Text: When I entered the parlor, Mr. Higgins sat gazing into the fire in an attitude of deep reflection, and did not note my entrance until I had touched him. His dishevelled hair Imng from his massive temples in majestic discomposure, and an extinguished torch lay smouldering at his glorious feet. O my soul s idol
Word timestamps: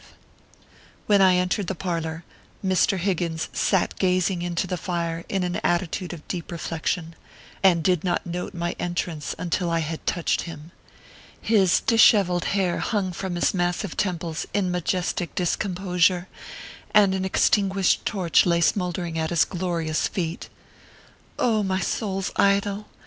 When 1.05 1.21
I 1.21 1.35
entered 1.35 1.67
the 1.67 1.75
parlor, 1.75 2.23
Mr. 2.65 2.97
Higgins 2.97 3.49
sat 3.53 3.99
gazing 3.99 4.41
into 4.41 4.65
the 4.65 4.75
fire 4.75 5.23
in 5.29 5.43
an 5.43 5.57
attitude 5.63 6.11
of 6.11 6.27
deep 6.27 6.51
reflection, 6.51 7.13
and 7.61 7.83
did 7.83 8.03
not 8.03 8.25
note 8.25 8.55
my 8.55 8.75
entrance 8.79 9.35
until 9.37 9.69
I 9.69 9.77
had 9.77 10.07
touched 10.07 10.41
him. 10.49 10.71
His 11.39 11.81
dishevelled 11.81 12.45
hair 12.45 12.79
Imng 12.81 13.13
from 13.13 13.35
his 13.35 13.53
massive 13.53 13.95
temples 13.95 14.47
in 14.55 14.71
majestic 14.71 15.35
discomposure, 15.35 16.27
and 16.95 17.13
an 17.13 17.23
extinguished 17.23 18.03
torch 18.03 18.47
lay 18.47 18.61
smouldering 18.61 19.19
at 19.19 19.29
his 19.29 19.45
glorious 19.45 20.07
feet. 20.07 20.49
O 21.37 21.61
my 21.61 21.79
soul 21.79 22.17
s 22.17 22.31
idol 22.37 22.87